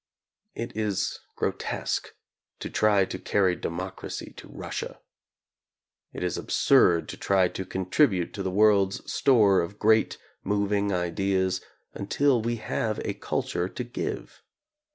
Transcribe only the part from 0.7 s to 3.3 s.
is grotesque to try to [no]